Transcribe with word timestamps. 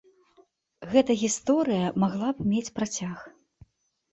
Гэтая 0.93 1.15
гісторыя 1.23 1.91
магла 2.05 2.29
б 2.39 2.49
мець 2.51 2.73
працяг. 2.79 3.17